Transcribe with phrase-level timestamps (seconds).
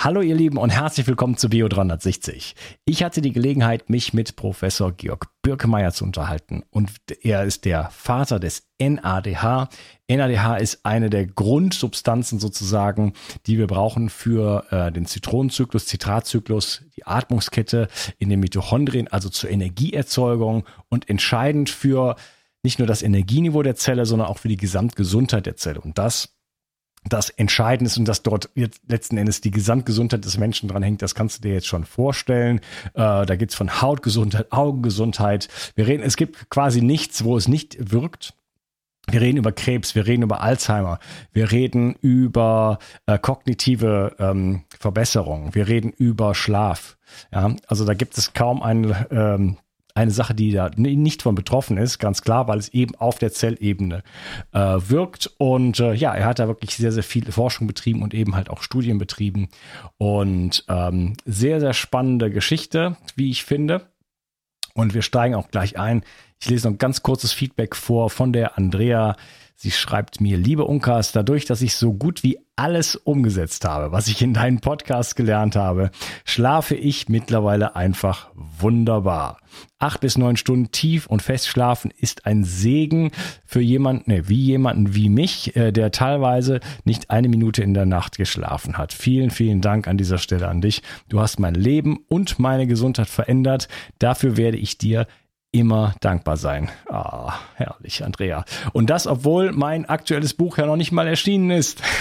[0.00, 2.54] Hallo ihr Lieben und herzlich willkommen zu Bio 360.
[2.84, 6.88] Ich hatte die Gelegenheit, mich mit Professor Georg Birkemeyer zu unterhalten und
[7.22, 9.68] er ist der Vater des NADH.
[10.08, 13.14] NADH ist eine der Grundsubstanzen sozusagen,
[13.46, 17.88] die wir brauchen für äh, den Zitronenzyklus, Zitratzyklus, die Atmungskette
[18.18, 22.14] in den Mitochondrien, also zur Energieerzeugung und entscheidend für
[22.62, 25.80] nicht nur das Energieniveau der Zelle, sondern auch für die Gesamtgesundheit der Zelle.
[25.80, 26.37] Und das
[27.08, 31.02] das entscheidend ist und dass dort jetzt letzten Endes die Gesamtgesundheit des Menschen dran hängt,
[31.02, 32.60] das kannst du dir jetzt schon vorstellen.
[32.94, 35.48] Äh, da geht's von Hautgesundheit, Augengesundheit.
[35.74, 38.34] Wir reden, es gibt quasi nichts, wo es nicht wirkt.
[39.10, 40.98] Wir reden über Krebs, wir reden über Alzheimer,
[41.32, 46.98] wir reden über äh, kognitive ähm, Verbesserung, wir reden über Schlaf.
[47.32, 49.56] Ja, also da gibt es kaum einen ähm,
[49.98, 53.32] eine Sache, die da nicht von betroffen ist, ganz klar, weil es eben auf der
[53.32, 54.02] Zellebene
[54.52, 55.30] äh, wirkt.
[55.38, 58.48] Und äh, ja, er hat da wirklich sehr, sehr viel Forschung betrieben und eben halt
[58.48, 59.48] auch Studien betrieben.
[59.96, 63.90] Und ähm, sehr, sehr spannende Geschichte, wie ich finde.
[64.74, 66.02] Und wir steigen auch gleich ein.
[66.40, 69.16] Ich lese noch ein ganz kurzes Feedback vor von der Andrea.
[69.56, 74.06] Sie schreibt mir, liebe Unkas, dadurch, dass ich so gut wie alles umgesetzt habe, was
[74.06, 75.90] ich in deinen Podcast gelernt habe,
[76.24, 79.38] schlafe ich mittlerweile einfach wunderbar.
[79.80, 83.10] Acht bis neun Stunden tief und fest schlafen ist ein Segen
[83.44, 87.86] für jemanden, ne, wie jemanden wie mich, äh, der teilweise nicht eine Minute in der
[87.86, 88.92] Nacht geschlafen hat.
[88.92, 90.82] Vielen, vielen Dank an dieser Stelle an dich.
[91.08, 93.66] Du hast mein Leben und meine Gesundheit verändert.
[93.98, 95.08] Dafür werde ich dir
[95.52, 96.70] immer dankbar sein.
[96.88, 98.44] Ah, herrlich, Andrea.
[98.72, 101.82] Und das, obwohl mein aktuelles Buch ja noch nicht mal erschienen ist.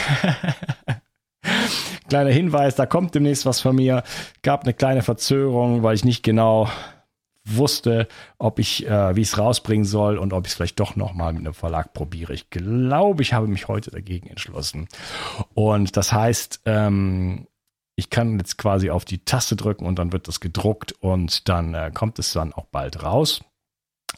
[2.10, 4.04] Kleiner Hinweis, da kommt demnächst was von mir.
[4.42, 6.70] Gab eine kleine Verzögerung, weil ich nicht genau
[7.46, 10.96] wusste, ob ich, äh, wie ich es rausbringen soll und ob ich es vielleicht doch
[10.96, 12.34] nochmal mit einem Verlag probiere.
[12.34, 14.88] Ich glaube, ich habe mich heute dagegen entschlossen.
[15.54, 17.48] Und das heißt, ähm,
[17.98, 21.74] ich kann jetzt quasi auf die Taste drücken und dann wird das gedruckt und dann
[21.74, 23.44] äh, kommt es dann auch bald raus.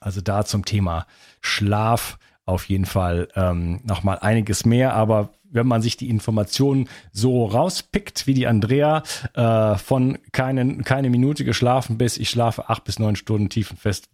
[0.02, 1.08] Also da zum Thema
[1.42, 4.94] Schlaf auf jeden Fall ähm, nochmal einiges mehr.
[4.96, 9.02] Aber wenn man sich die Informationen so rauspickt, wie die Andrea,
[9.34, 14.10] äh, von keinen, keine Minute geschlafen bis ich schlafe acht bis neun Stunden tiefenfest,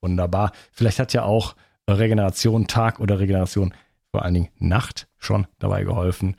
[0.00, 0.50] wunderbar.
[0.72, 1.54] Vielleicht hat ja auch
[1.88, 3.72] Regeneration Tag oder Regeneration
[4.10, 6.36] vor allen Dingen Nacht schon dabei geholfen.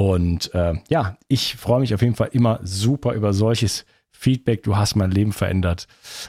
[0.00, 4.62] Und äh, ja, ich freue mich auf jeden Fall immer super über solches Feedback.
[4.62, 5.88] Du hast mein Leben verändert.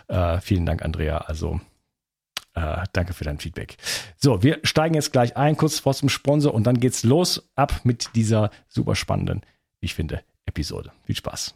[0.09, 1.19] Äh, vielen Dank, Andrea.
[1.19, 1.61] Also
[2.53, 3.77] äh, danke für dein Feedback.
[4.17, 7.79] So, wir steigen jetzt gleich ein, kurz vor zum Sponsor und dann geht's los ab
[7.85, 9.39] mit dieser super spannenden,
[9.79, 10.91] ich finde, Episode.
[11.05, 11.55] Viel Spaß.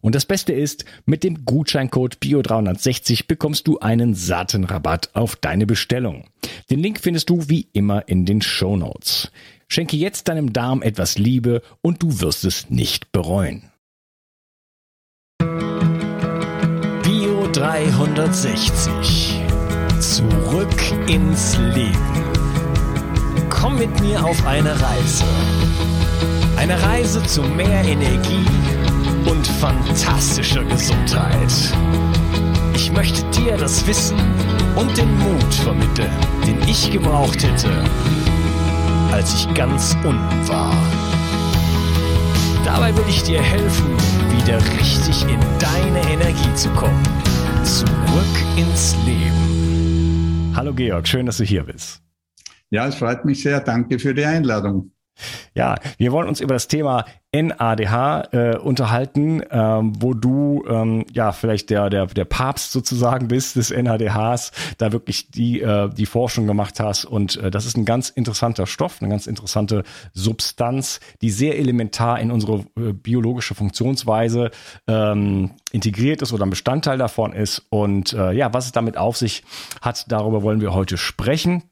[0.00, 5.66] Und das Beste ist, mit dem Gutscheincode BIO360 bekommst du einen satten Rabatt auf deine
[5.66, 6.24] Bestellung.
[6.70, 9.30] Den Link findest du wie immer in den Show Notes.
[9.68, 13.70] Schenke jetzt deinem Darm etwas Liebe und du wirst es nicht bereuen.
[17.02, 19.40] Bio 360.
[20.00, 22.24] Zurück ins Leben.
[23.48, 25.24] Komm mit mir auf eine Reise.
[26.56, 28.46] Eine Reise zu mehr Energie
[29.44, 31.52] und fantastischer Gesundheit.
[32.74, 34.16] Ich möchte dir das Wissen
[34.74, 36.10] und den Mut vermitteln,
[36.46, 37.70] den ich gebraucht hätte,
[39.12, 40.74] als ich ganz unten war.
[42.64, 43.86] Dabei will ich dir helfen,
[44.38, 47.02] wieder richtig in deine Energie zu kommen.
[47.64, 50.52] Zurück ins Leben.
[50.56, 52.00] Hallo Georg, schön, dass du hier bist.
[52.70, 53.60] Ja, es freut mich sehr.
[53.60, 54.93] Danke für die Einladung.
[55.54, 61.32] Ja, wir wollen uns über das Thema NADH äh, unterhalten, ähm, wo du ähm, ja
[61.32, 66.46] vielleicht der, der, der Papst sozusagen bist des NADHs, da wirklich die, äh, die Forschung
[66.46, 67.04] gemacht hast.
[67.04, 69.82] Und äh, das ist ein ganz interessanter Stoff, eine ganz interessante
[70.12, 74.50] Substanz, die sehr elementar in unsere äh, biologische Funktionsweise
[74.86, 77.66] ähm, integriert ist oder ein Bestandteil davon ist.
[77.68, 79.42] Und äh, ja, was es damit auf sich
[79.80, 81.64] hat, darüber wollen wir heute sprechen.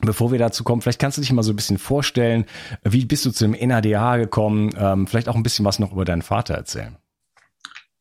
[0.00, 2.46] Bevor wir dazu kommen, vielleicht kannst du dich mal so ein bisschen vorstellen,
[2.82, 4.70] wie bist du zu dem NADH gekommen?
[4.76, 6.96] Ähm, vielleicht auch ein bisschen was noch über deinen Vater erzählen.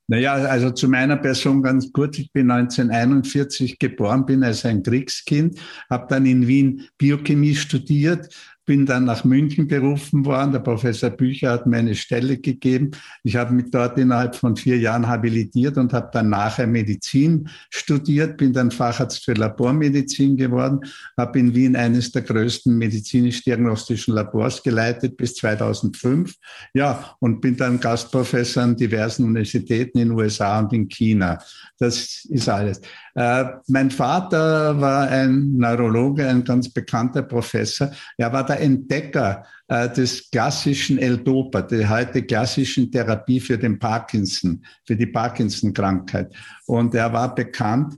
[0.07, 2.19] Naja, also zu meiner Person ganz kurz.
[2.19, 5.59] Ich bin 1941 geboren, bin als ein Kriegskind,
[5.89, 10.53] habe dann in Wien Biochemie studiert, bin dann nach München berufen worden.
[10.53, 12.91] Der Professor Bücher hat mir eine Stelle gegeben.
[13.23, 18.37] Ich habe mich dort innerhalb von vier Jahren habilitiert und habe dann nachher Medizin studiert,
[18.37, 20.79] bin dann Facharzt für Labormedizin geworden,
[21.17, 26.33] habe in Wien eines der größten medizinisch-diagnostischen Labors geleitet bis 2005.
[26.73, 31.39] Ja, und bin dann Gastprofessor an diversen Universitäten in USA und in China.
[31.79, 32.81] Das ist alles.
[33.15, 37.91] Äh, mein Vater war ein Neurologe, ein ganz bekannter Professor.
[38.17, 44.63] Er war der Entdecker äh, des klassischen L-Dopa, der heute klassischen Therapie für den Parkinson,
[44.85, 46.33] für die Parkinson-Krankheit.
[46.65, 47.95] Und er war bekannt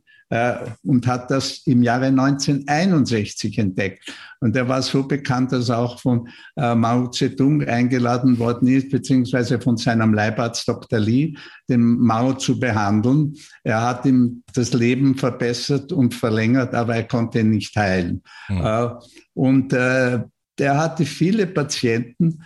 [0.83, 4.11] und hat das im Jahre 1961 entdeckt.
[4.39, 8.89] Und er war so bekannt, dass er auch von äh, Mao Zedong eingeladen worden ist,
[8.89, 10.99] beziehungsweise von seinem Leibarzt Dr.
[10.99, 11.37] Li,
[11.69, 13.35] den Mao zu behandeln.
[13.63, 18.21] Er hat ihm das Leben verbessert und verlängert, aber er konnte ihn nicht heilen.
[18.49, 18.91] Mhm.
[19.33, 20.29] und der
[20.77, 22.43] hatte viele Patienten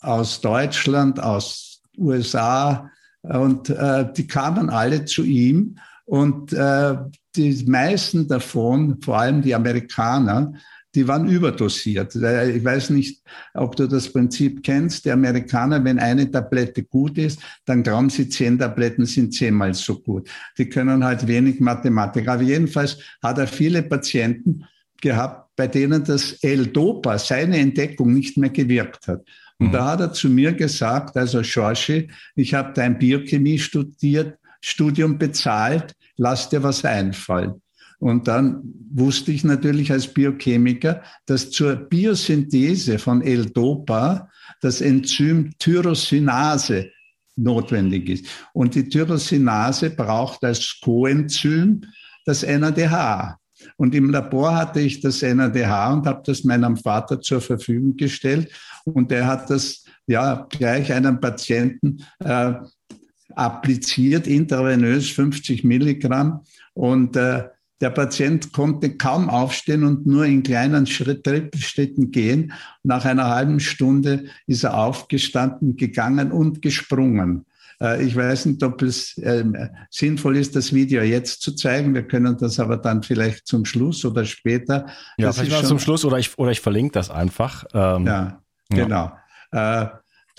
[0.00, 2.90] aus Deutschland, aus USA,
[3.22, 5.76] und die kamen alle zu ihm
[6.10, 6.96] und äh,
[7.36, 10.54] die meisten davon, vor allem die Amerikaner,
[10.92, 12.16] die waren überdosiert.
[12.16, 13.22] Äh, ich weiß nicht,
[13.54, 15.04] ob du das Prinzip kennst.
[15.04, 20.00] Die Amerikaner, wenn eine Tablette gut ist, dann glauben sie, zehn Tabletten sind zehnmal so
[20.00, 20.28] gut.
[20.58, 22.26] Die können halt wenig Mathematik.
[22.26, 24.64] Aber jedenfalls hat er viele Patienten
[25.00, 29.24] gehabt, bei denen das L-Dopa, seine Entdeckung, nicht mehr gewirkt hat.
[29.60, 29.72] Und mhm.
[29.72, 35.94] da hat er zu mir gesagt, also George, ich habe dein Biochemie studiert, Studium bezahlt,
[36.16, 37.60] lass dir was einfallen.
[37.98, 38.62] Und dann
[38.92, 44.30] wusste ich natürlich als Biochemiker, dass zur Biosynthese von L-Dopa
[44.62, 46.90] das Enzym Tyrosinase
[47.36, 48.26] notwendig ist.
[48.54, 51.82] Und die Tyrosinase braucht als Coenzym
[52.24, 53.38] das NADH.
[53.76, 58.50] Und im Labor hatte ich das NADH und habe das meinem Vater zur Verfügung gestellt.
[58.84, 62.54] Und er hat das ja gleich einem Patienten äh,
[63.36, 66.40] appliziert, intravenös 50 Milligramm.
[66.74, 67.44] Und äh,
[67.80, 72.52] der Patient konnte kaum aufstehen und nur in kleinen Schritt, Schritten gehen.
[72.82, 77.46] Nach einer halben Stunde ist er aufgestanden, gegangen und gesprungen.
[77.80, 79.44] Äh, ich weiß nicht, ob es äh,
[79.88, 81.94] sinnvoll ist, das Video jetzt zu zeigen.
[81.94, 84.86] Wir können das aber dann vielleicht zum Schluss oder später.
[85.16, 87.64] Ja, das vielleicht mal zum Schluss oder ich, oder ich verlinke das einfach.
[87.72, 89.12] Ähm, ja, genau.
[89.52, 89.82] Ja.
[89.82, 89.88] Äh,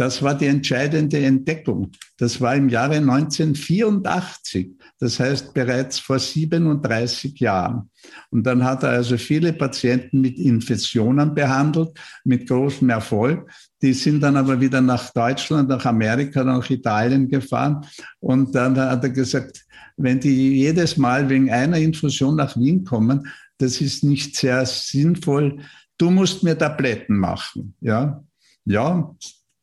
[0.02, 1.92] das war die entscheidende Entdeckung.
[2.18, 7.88] Das war im Jahre 1984, das heißt bereits vor 37 Jahren.
[8.32, 11.90] Und dann hat er also viele Patienten mit Infektionen behandelt,
[12.24, 13.48] mit großem Erfolg.
[13.84, 17.86] Die sind dann aber wieder nach Deutschland, nach Amerika, nach Italien gefahren.
[18.20, 19.64] Und dann hat er gesagt,
[19.98, 23.28] wenn die jedes Mal wegen einer Infusion nach Wien kommen,
[23.60, 25.60] das ist nicht sehr sinnvoll.
[26.00, 27.76] Du musst mir Tabletten machen.
[27.82, 28.24] Ja,
[28.66, 29.16] ja,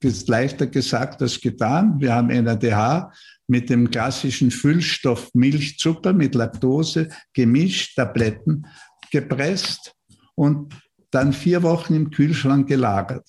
[0.05, 2.01] ist leichter gesagt als getan.
[2.01, 3.13] Wir haben NADH
[3.47, 8.67] mit dem klassischen Füllstoff Milchzucker mit Laktose gemischt, Tabletten
[9.11, 9.95] gepresst
[10.35, 10.75] und
[11.11, 13.27] dann vier Wochen im Kühlschrank gelagert.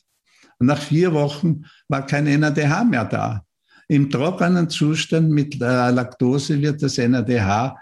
[0.60, 3.44] Und nach vier Wochen war kein NADH mehr da.
[3.88, 7.76] Im trockenen Zustand mit äh, Laktose wird das NADH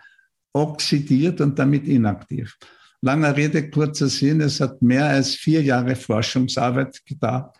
[0.53, 2.57] oxidiert und damit inaktiv.
[3.01, 7.55] Langer Rede, kurzer Sinn, es hat mehr als vier Jahre Forschungsarbeit gedauert,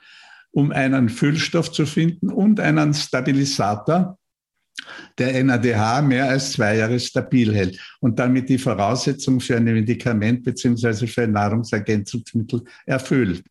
[0.52, 4.18] um einen Füllstoff zu finden und einen Stabilisator,
[5.18, 10.44] der NADH mehr als zwei Jahre stabil hält und damit die Voraussetzung für ein Medikament
[10.44, 13.44] beziehungsweise für ein Nahrungsergänzungsmittel erfüllt.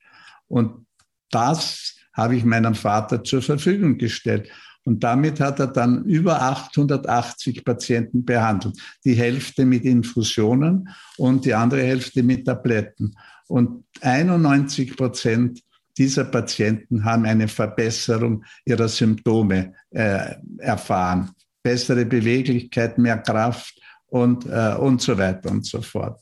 [0.48, 0.86] Und
[1.30, 4.48] das habe ich meinem Vater zur Verfügung gestellt.
[4.84, 8.78] Und damit hat er dann über 880 Patienten behandelt.
[9.04, 13.16] Die Hälfte mit Infusionen und die andere Hälfte mit Tabletten.
[13.48, 15.60] Und 91 Prozent
[15.96, 21.30] dieser Patienten haben eine Verbesserung ihrer Symptome äh, erfahren.
[21.62, 26.20] Bessere Beweglichkeit, mehr Kraft und, äh, und so weiter und so fort.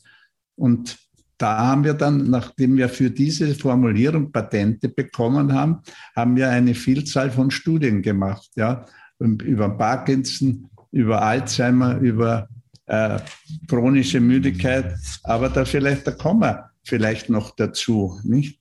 [0.55, 0.97] Und
[1.37, 5.81] da haben wir dann, nachdem wir für diese Formulierung Patente bekommen haben,
[6.15, 8.85] haben wir eine Vielzahl von Studien gemacht, ja,
[9.19, 12.47] über Parkinson, über Alzheimer, über
[12.85, 13.19] äh,
[13.67, 14.95] chronische Müdigkeit.
[15.23, 18.59] Aber da vielleicht, da kommen wir vielleicht noch dazu, nicht?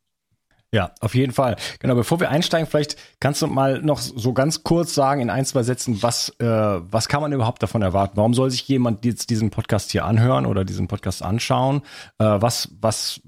[0.75, 1.54] Ja, auf jeden Fall.
[1.78, 5.45] Genau, bevor wir einsteigen, vielleicht kannst du mal noch so ganz kurz sagen in ein,
[5.45, 8.16] zwei Sätzen, was, äh, was kann man überhaupt davon erwarten?
[8.16, 11.83] Warum soll sich jemand jetzt diesen Podcast hier anhören oder diesen Podcast anschauen?
[12.19, 13.21] Äh, was, was,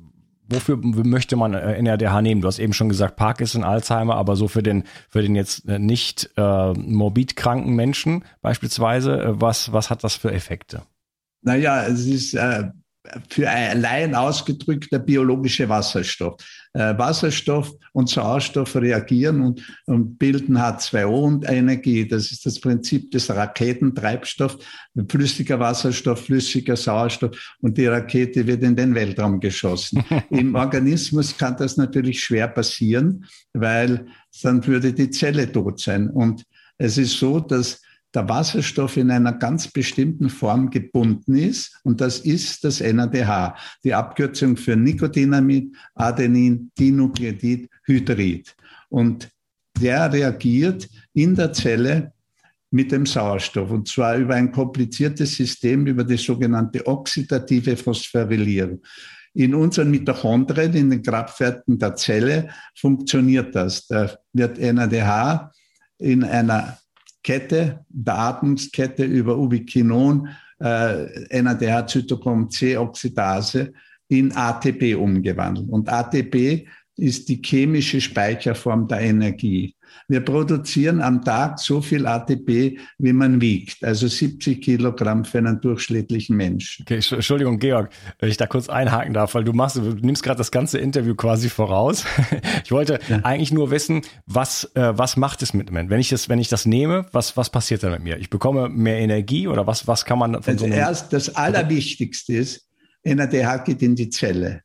[0.48, 2.40] wofür möchte man äh, NRDH nehmen?
[2.40, 5.78] Du hast eben schon gesagt, Parkinson, Alzheimer, aber so für den, für den jetzt äh,
[5.78, 10.82] nicht äh, morbid kranken Menschen beispielsweise, äh, was, was hat das für Effekte?
[11.42, 12.70] Naja, es ist äh,
[13.28, 16.36] für allein ausgedrückt der biologische Wasserstoff.
[16.72, 22.06] Äh, Wasserstoff und Sauerstoff reagieren und, und bilden H2O und Energie.
[22.06, 24.58] Das ist das Prinzip des Raketentreibstoffs.
[25.08, 30.04] Flüssiger Wasserstoff, flüssiger Sauerstoff und die Rakete wird in den Weltraum geschossen.
[30.30, 34.06] Im Organismus kann das natürlich schwer passieren, weil
[34.42, 36.10] dann würde die Zelle tot sein.
[36.10, 36.44] Und
[36.78, 37.80] es ist so, dass
[38.16, 41.78] der Wasserstoff in einer ganz bestimmten Form gebunden ist.
[41.84, 43.54] Und das ist das NADH,
[43.84, 48.56] die Abkürzung für Nikotinamid, Adenin, Dinukleotid, Hydrid.
[48.88, 49.28] Und
[49.78, 52.12] der reagiert in der Zelle
[52.70, 58.82] mit dem Sauerstoff und zwar über ein kompliziertes System, über die sogenannte oxidative Phosphorylierung.
[59.34, 63.86] In unseren Mitochondrien, in den Kraftwerken der Zelle, funktioniert das.
[63.86, 65.52] Da wird NADH
[65.98, 66.78] in einer
[67.26, 70.28] Kette, der Atmungskette über Ubiquinon,
[70.60, 73.72] äh, NADH-Zytochrom-C-Oxidase
[74.06, 75.68] in ATP umgewandelt.
[75.68, 79.74] Und ATP ist die chemische Speicherform der Energie.
[80.08, 85.60] Wir produzieren am Tag so viel ATP, wie man wiegt, also 70 Kilogramm für einen
[85.60, 86.82] durchschnittlichen Menschen.
[86.82, 90.38] Okay, Entschuldigung, Georg, wenn ich da kurz einhaken darf, weil du machst, du nimmst gerade
[90.38, 92.04] das ganze Interview quasi voraus.
[92.64, 93.20] Ich wollte ja.
[93.22, 95.88] eigentlich nur wissen, was, äh, was macht es mit mir?
[95.88, 98.18] Wenn ich das, wenn ich das nehme, was, was passiert dann mit mir?
[98.18, 102.34] Ich bekomme mehr Energie oder was, was kann man von also so erst das Allerwichtigste
[102.34, 102.68] ist,
[103.04, 104.62] NADH geht in die Zelle.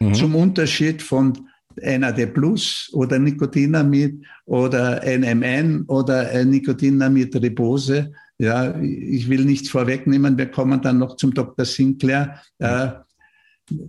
[0.00, 0.14] Mhm.
[0.14, 1.48] Zum Unterschied von
[1.82, 8.12] NAD Plus oder Nikotinamid oder NMN oder Nikotinamid Ribose.
[8.38, 10.36] Ja, ich will nichts vorwegnehmen.
[10.36, 11.64] Wir kommen dann noch zum Dr.
[11.64, 12.40] Sinclair.
[12.58, 12.88] Äh,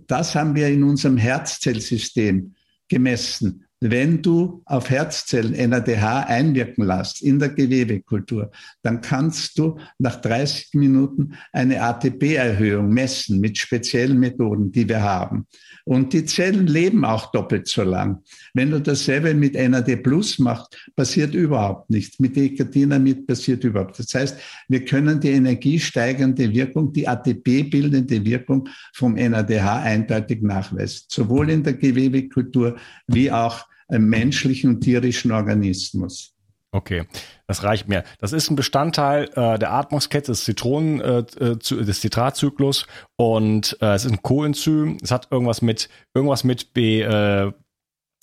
[0.06, 2.54] das haben wir in unserem Herzzellsystem
[2.88, 3.65] gemessen.
[3.80, 8.50] Wenn du auf Herzzellen NADH einwirken lässt in der Gewebekultur,
[8.82, 15.46] dann kannst du nach 30 Minuten eine ATP-Erhöhung messen mit speziellen Methoden, die wir haben.
[15.84, 18.22] Und die Zellen leben auch doppelt so lang.
[18.54, 22.18] Wenn du dasselbe mit NAD Plus machst, passiert überhaupt nichts.
[22.18, 23.98] Mit Decatinamid passiert überhaupt.
[23.98, 31.04] Das heißt, wir können die energiesteigernde Wirkung, die ATP-bildende Wirkung vom NADH eindeutig nachweisen.
[31.08, 36.36] Sowohl in der Gewebekultur wie auch menschlichen und tierischen Organismus.
[36.72, 37.04] Okay,
[37.46, 38.04] das reicht mir.
[38.18, 43.94] Das ist ein Bestandteil äh, der Atmungskette des Zitronen, äh, äh des Zitratzyklus und äh,
[43.94, 44.98] es ist ein Coenzym.
[45.02, 47.52] Es hat irgendwas mit irgendwas mit B äh,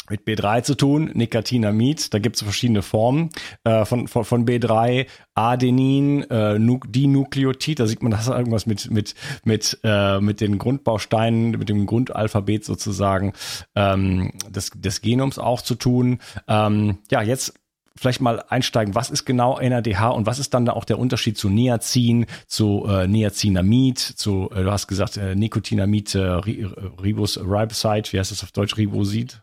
[0.09, 3.29] mit B3 zu tun, Nicotinamid, da gibt es verschiedene Formen
[3.63, 8.91] äh, von, von, von B3, Adenin, äh, Dinukleotid, da sieht man, das hat irgendwas mit,
[8.91, 13.33] mit, mit, äh, mit den Grundbausteinen, mit dem Grundalphabet sozusagen
[13.75, 16.19] ähm, des, des Genoms auch zu tun.
[16.47, 17.53] Ähm, ja, jetzt
[17.95, 21.37] vielleicht mal einsteigen, was ist genau NADH und was ist dann da auch der Unterschied
[21.37, 28.11] zu Niacin, zu äh, Niacinamid, zu, äh, du hast gesagt, äh, Nicotinamid, äh, Ribos Riboside,
[28.11, 29.41] wie heißt das auf Deutsch, Ribosid?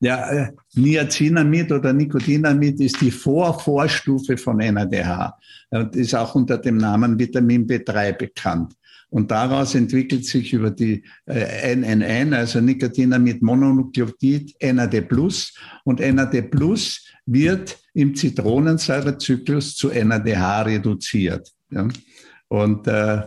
[0.00, 5.38] Ja, äh, Niacinamid oder Nicotinamid ist die Vorvorstufe von NADH
[5.70, 8.74] und ist auch unter dem Namen Vitamin B3 bekannt.
[9.10, 15.06] Und daraus entwickelt sich über die äh, NNN, also Nicotinamid Mononukleotid, NAD+.
[15.84, 16.50] Und NAD+
[17.26, 21.52] wird im Zitronensäurezyklus zu NADH reduziert.
[22.48, 23.22] Und äh,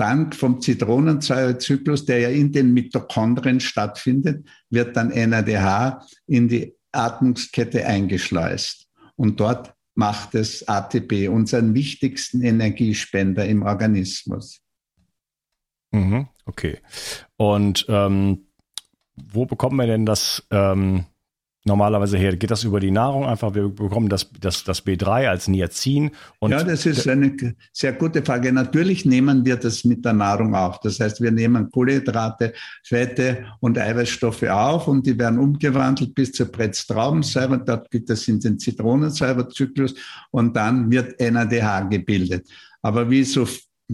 [0.00, 7.84] dank vom Zitronensäurezyklus, der ja in den Mitochondrien stattfindet, wird dann NADH in die Atmungskette
[7.86, 8.88] eingeschleust.
[9.16, 14.62] Und dort macht es ATP, unseren wichtigsten Energiespender im Organismus.
[15.90, 16.78] Mhm, okay.
[17.36, 18.46] Und ähm,
[19.16, 21.04] wo bekommen wir denn das ähm,
[21.64, 22.36] normalerweise her?
[22.36, 23.54] Geht das über die Nahrung einfach?
[23.54, 26.10] Wir bekommen das, das, das B3 als Niacin.
[26.38, 28.52] Und ja, das ist eine sehr gute Frage.
[28.52, 30.80] Natürlich nehmen wir das mit der Nahrung auf.
[30.80, 36.46] Das heißt, wir nehmen Kohlenhydrate, Fette und Eiweißstoffe auf und die werden umgewandelt bis zur
[36.46, 37.62] Brettstraubensäure.
[37.64, 39.94] Dort geht das in den Zitronensäurezyklus
[40.30, 42.48] und dann wird NADH gebildet.
[42.82, 43.46] Aber wie so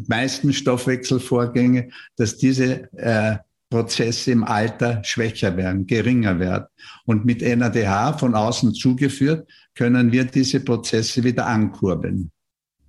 [0.06, 3.36] meisten Stoffwechselvorgänge, dass diese äh,
[3.70, 6.66] Prozesse im Alter schwächer werden, geringer werden.
[7.04, 12.30] Und mit NADH von außen zugeführt, können wir diese Prozesse wieder ankurbeln.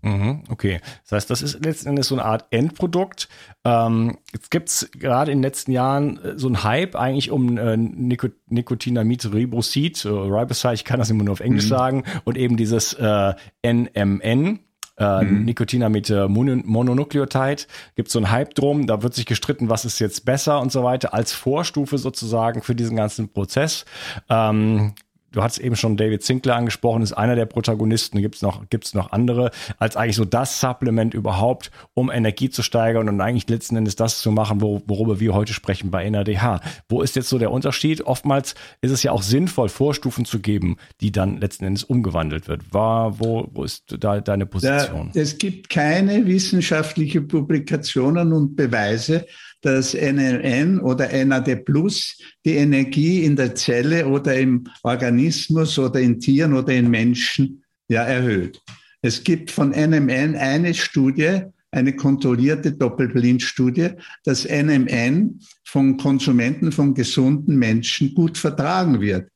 [0.01, 3.27] Mhm, okay, das heißt, das ist letzten Endes so eine Art Endprodukt.
[3.65, 7.57] Ähm, jetzt gibt es gerade in den letzten Jahren äh, so einen Hype eigentlich um
[7.57, 11.69] äh, Nicotinamid Ribosid, äh, Riboside, ich kann das immer nur auf Englisch mhm.
[11.69, 13.33] sagen, und eben dieses äh,
[13.65, 14.59] NMN,
[14.97, 15.45] äh, mhm.
[15.45, 17.63] Nicotinamid Mononukleotide.
[17.95, 20.83] Gibt so einen Hype drum, da wird sich gestritten, was ist jetzt besser und so
[20.83, 23.85] weiter, als Vorstufe sozusagen für diesen ganzen Prozess.
[24.29, 24.93] Ähm,
[25.31, 28.93] du hast eben schon David Zinkler angesprochen, ist einer der Protagonisten, gibt es noch, gibt's
[28.93, 33.75] noch andere, als eigentlich so das Supplement überhaupt, um Energie zu steigern und eigentlich letzten
[33.75, 36.61] Endes das zu machen, wo, worüber wir heute sprechen bei NADH.
[36.89, 38.01] Wo ist jetzt so der Unterschied?
[38.01, 42.73] Oftmals ist es ja auch sinnvoll, Vorstufen zu geben, die dann letzten Endes umgewandelt wird.
[42.73, 45.11] War, wo, wo ist da deine Position?
[45.13, 49.25] Da, es gibt keine wissenschaftliche Publikationen und Beweise,
[49.61, 56.19] dass NLN oder NAD Plus die Energie in der Zelle oder im Organismus oder in
[56.19, 58.61] Tieren oder in Menschen ja erhöht.
[59.01, 63.91] Es gibt von NMN eine Studie, eine kontrollierte Doppelblindstudie,
[64.23, 69.29] dass NMN von Konsumenten, von gesunden Menschen gut vertragen wird.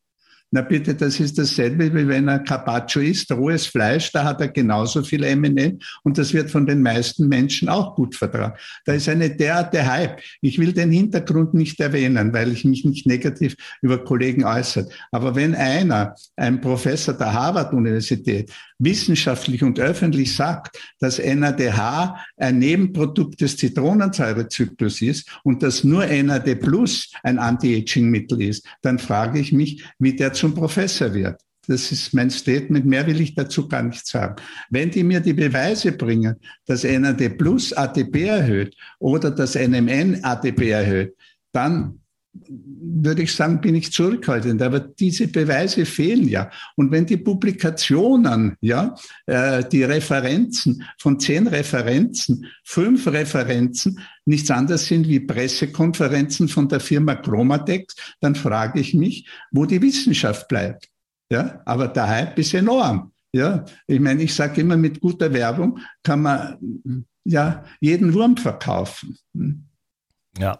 [0.53, 4.49] Na bitte, das ist dasselbe, wie wenn er Carpaccio isst, rohes Fleisch, da hat er
[4.49, 8.55] genauso viel MNN und das wird von den meisten Menschen auch gut vertragen.
[8.83, 10.19] Da ist eine derartige Hype.
[10.41, 14.89] Ich will den Hintergrund nicht erwähnen, weil ich mich nicht negativ über Kollegen äußere.
[15.11, 18.51] Aber wenn einer, ein Professor der Harvard-Universität,
[18.83, 26.55] wissenschaftlich und öffentlich sagt, dass NADH ein Nebenprodukt des Zitronensäurezyklus ist und dass nur NAD
[26.55, 31.39] Plus ein Anti-Aging-Mittel ist, dann frage ich mich, wie der zum Professor wird.
[31.67, 32.83] Das ist mein Statement.
[32.83, 34.35] Mehr will ich dazu gar nicht sagen.
[34.71, 40.71] Wenn die mir die Beweise bringen, dass NAD Plus ATP erhöht oder dass NMN ATP
[40.71, 41.15] erhöht,
[41.51, 41.99] dann
[42.33, 44.61] würde ich sagen, bin ich zurückhaltend.
[44.61, 46.49] Aber diese Beweise fehlen ja.
[46.75, 48.95] Und wenn die Publikationen, ja,
[49.25, 56.79] äh, die Referenzen von zehn Referenzen, fünf Referenzen nichts anderes sind wie Pressekonferenzen von der
[56.79, 60.89] Firma Chromatex, dann frage ich mich, wo die Wissenschaft bleibt.
[61.29, 63.11] Ja, aber der Hype ist enorm.
[63.33, 69.17] Ja, ich meine, ich sage immer, mit guter Werbung kann man ja jeden Wurm verkaufen.
[69.33, 69.63] Hm.
[70.37, 70.57] Ja.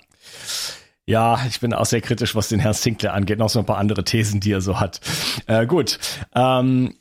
[1.12, 3.38] Ja, ich bin auch sehr kritisch, was den Herrn Sinclair angeht.
[3.38, 5.02] Noch so ein paar andere Thesen, die er so hat.
[5.46, 6.00] Äh, gut.
[6.34, 6.94] Ähm,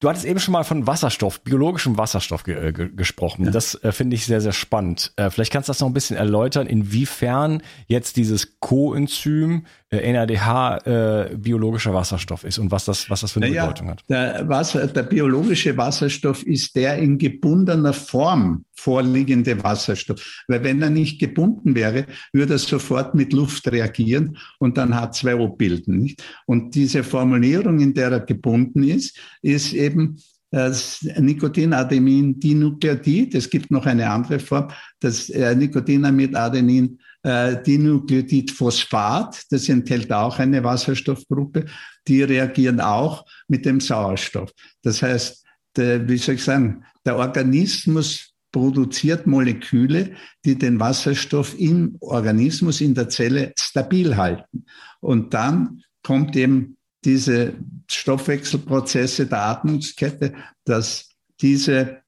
[0.00, 3.46] Du hattest eben schon mal von Wasserstoff, biologischem Wasserstoff ge äh, ge gesprochen.
[3.46, 3.50] Ja.
[3.50, 5.14] Das äh, finde ich sehr, sehr spannend.
[5.16, 9.64] Äh, vielleicht kannst du das noch ein bisschen erläutern, inwiefern jetzt dieses Coenzym
[9.96, 14.04] NADH äh, biologischer Wasserstoff ist und was das, was das für eine naja, Bedeutung hat.
[14.08, 20.44] Der, Wasser, der biologische Wasserstoff ist der in gebundener Form vorliegende Wasserstoff.
[20.48, 25.56] Weil wenn er nicht gebunden wäre, würde er sofort mit Luft reagieren und dann H2O
[25.56, 25.98] bilden.
[25.98, 26.22] Nicht?
[26.46, 30.18] Und diese Formulierung, in der er gebunden ist, ist eben
[30.50, 33.34] das Nikotinadmin-Dinukleotid.
[33.34, 34.68] Es gibt noch eine andere Form,
[35.00, 41.64] das äh, Nikotinamid-Adenin äh, Dinukleotidphosphat, das enthält auch eine Wasserstoffgruppe,
[42.06, 44.50] die reagieren auch mit dem Sauerstoff.
[44.82, 45.42] Das heißt,
[45.76, 50.12] der, wie soll ich sagen, der Organismus produziert Moleküle,
[50.44, 54.66] die den Wasserstoff im Organismus, in der Zelle stabil halten.
[55.00, 57.54] Und dann kommt eben diese
[57.90, 60.34] Stoffwechselprozesse der Atmungskette,
[60.64, 61.08] dass
[61.40, 62.02] diese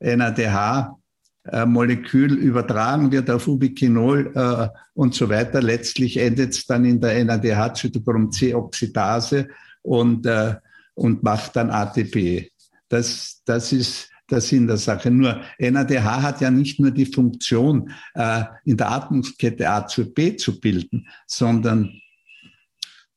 [0.00, 0.98] NADH
[1.44, 5.60] äh, Molekül übertragen wird auf Ubiquinol äh, und so weiter.
[5.60, 9.48] Letztlich endet es dann in der NADH-Zytochrom-C-Oxidase
[9.82, 10.54] und, äh,
[10.94, 12.50] und macht dann ATP.
[12.88, 15.10] Das, das ist der Sinn der Sache.
[15.10, 20.36] Nur NADH hat ja nicht nur die Funktion, äh, in der Atmungskette A zu B
[20.36, 21.90] zu bilden, sondern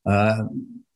[0.03, 0.43] äh,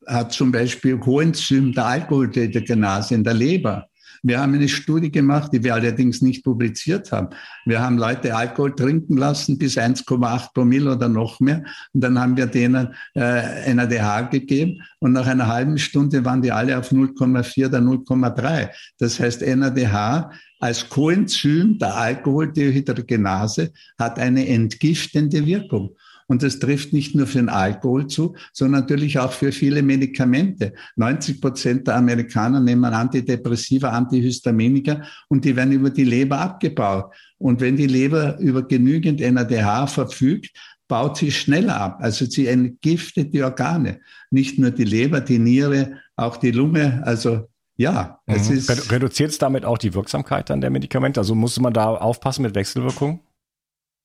[0.06, 3.89] hat zum Beispiel Coenzym der Alkoholdehydrogenase in der Leber.
[4.22, 7.28] Wir haben eine Studie gemacht, die wir allerdings nicht publiziert haben.
[7.64, 11.64] Wir haben Leute Alkohol trinken lassen bis 1,8 Promille oder noch mehr.
[11.92, 14.82] Und dann haben wir denen äh, NADH gegeben.
[14.98, 18.68] Und nach einer halben Stunde waren die alle auf 0,4 oder 0,3.
[18.98, 20.30] Das heißt, NADH
[20.60, 25.96] als Coenzym der Alkoholdehydrogenase hat eine entgiftende Wirkung.
[26.30, 30.74] Und das trifft nicht nur für den Alkohol zu, sondern natürlich auch für viele Medikamente.
[30.94, 37.12] 90 Prozent der Amerikaner nehmen Antidepressiva, Antihistaminika und die werden über die Leber abgebaut.
[37.38, 40.52] Und wenn die Leber über genügend NADH verfügt,
[40.86, 41.98] baut sie schneller ab.
[42.00, 43.98] Also sie entgiftet die Organe.
[44.30, 47.02] Nicht nur die Leber, die Niere, auch die Lunge.
[47.04, 48.56] Also ja, es mhm.
[48.56, 48.92] ist.
[48.92, 51.18] Reduziert es damit auch die Wirksamkeit dann der Medikamente?
[51.18, 53.18] Also muss man da aufpassen mit Wechselwirkungen?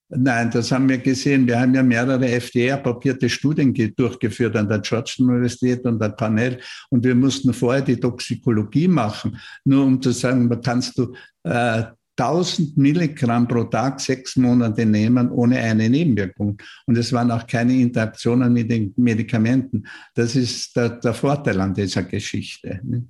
[0.10, 1.48] Nein, das haben wir gesehen.
[1.48, 6.60] Wir haben ja mehrere FDA-approbierte Studien durchgeführt an der Georgetown Universität und der Panel.
[6.90, 11.14] Und wir mussten vorher die Toxikologie machen, nur um zu sagen, kannst du
[11.44, 11.86] äh,
[12.18, 16.58] 1000 Milligramm pro Tag sechs Monate nehmen ohne eine Nebenwirkung.
[16.86, 19.86] Und es waren auch keine Interaktionen mit den Medikamenten.
[20.14, 22.80] Das ist der, der Vorteil an dieser Geschichte.
[22.84, 23.08] Ne?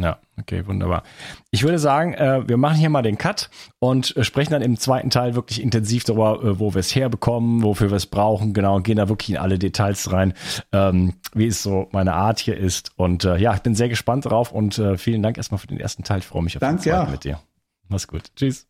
[0.00, 1.02] Ja, okay, wunderbar.
[1.50, 4.78] Ich würde sagen, äh, wir machen hier mal den Cut und äh, sprechen dann im
[4.78, 8.76] zweiten Teil wirklich intensiv darüber, äh, wo wir es herbekommen, wofür wir es brauchen, genau,
[8.76, 10.34] und gehen da wirklich in alle Details rein,
[10.72, 12.92] ähm, wie es so meine Art hier ist.
[12.96, 15.80] Und äh, ja, ich bin sehr gespannt drauf und äh, vielen Dank erstmal für den
[15.80, 16.18] ersten Teil.
[16.18, 17.10] Ich freue mich auf Danke, den zweiten ja.
[17.10, 17.40] mit dir.
[17.88, 18.22] Mach's gut.
[18.36, 18.66] Tschüss.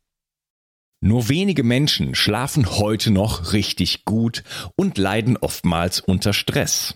[1.01, 4.43] Nur wenige Menschen schlafen heute noch richtig gut
[4.75, 6.95] und leiden oftmals unter Stress.